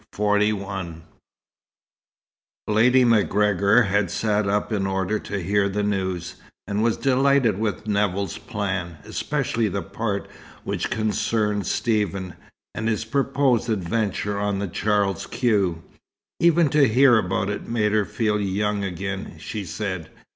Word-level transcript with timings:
XLI 0.15 1.01
Lady 2.65 3.05
MacGregor 3.05 3.83
had 3.83 4.09
sat 4.09 4.47
up 4.49 4.73
in 4.73 4.87
order 4.87 5.19
to 5.19 5.39
hear 5.43 5.69
the 5.69 5.83
news, 5.83 6.37
and 6.65 6.81
was 6.81 6.97
delighted 6.97 7.59
with 7.59 7.85
Nevill's 7.85 8.39
plan, 8.39 8.97
especially 9.05 9.67
the 9.67 9.83
part 9.83 10.27
which 10.63 10.89
concerned 10.89 11.67
Stephen, 11.67 12.33
and 12.73 12.87
his 12.89 13.05
proposed 13.05 13.69
adventure 13.69 14.39
on 14.39 14.57
the 14.57 14.67
Charles 14.67 15.27
Quex. 15.27 15.81
Even 16.39 16.67
to 16.69 16.87
hear 16.87 17.19
about 17.19 17.51
it, 17.51 17.67
made 17.69 17.91
her 17.91 18.03
feel 18.03 18.39
young 18.41 18.83
again, 18.83 19.35
she 19.37 19.63
said. 19.63 20.09